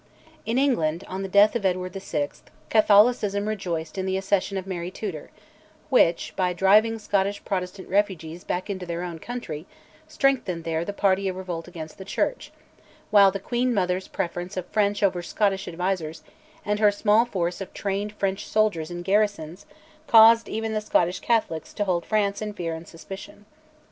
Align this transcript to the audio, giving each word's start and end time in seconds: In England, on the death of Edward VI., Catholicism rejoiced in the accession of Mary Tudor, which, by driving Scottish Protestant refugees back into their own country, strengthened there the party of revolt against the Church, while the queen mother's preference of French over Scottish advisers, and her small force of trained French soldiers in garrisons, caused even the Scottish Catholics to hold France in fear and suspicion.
In 0.47 0.57
England, 0.57 1.03
on 1.07 1.21
the 1.21 1.27
death 1.29 1.55
of 1.55 1.63
Edward 1.63 1.93
VI., 1.93 2.29
Catholicism 2.71 3.47
rejoiced 3.47 3.99
in 3.99 4.07
the 4.07 4.17
accession 4.17 4.57
of 4.57 4.65
Mary 4.65 4.89
Tudor, 4.89 5.29
which, 5.91 6.33
by 6.35 6.53
driving 6.53 6.97
Scottish 6.97 7.45
Protestant 7.45 7.87
refugees 7.87 8.43
back 8.43 8.67
into 8.67 8.87
their 8.87 9.03
own 9.03 9.19
country, 9.19 9.67
strengthened 10.07 10.63
there 10.63 10.83
the 10.83 10.91
party 10.91 11.27
of 11.27 11.35
revolt 11.35 11.67
against 11.67 11.99
the 11.99 12.03
Church, 12.03 12.51
while 13.11 13.29
the 13.29 13.39
queen 13.39 13.75
mother's 13.75 14.07
preference 14.07 14.57
of 14.57 14.65
French 14.69 15.03
over 15.03 15.21
Scottish 15.21 15.67
advisers, 15.67 16.23
and 16.65 16.79
her 16.79 16.89
small 16.89 17.23
force 17.23 17.61
of 17.61 17.71
trained 17.71 18.11
French 18.13 18.47
soldiers 18.47 18.89
in 18.89 19.03
garrisons, 19.03 19.67
caused 20.07 20.49
even 20.49 20.73
the 20.73 20.81
Scottish 20.81 21.19
Catholics 21.19 21.75
to 21.75 21.83
hold 21.85 22.07
France 22.07 22.41
in 22.41 22.53
fear 22.53 22.73
and 22.73 22.87
suspicion. 22.87 23.45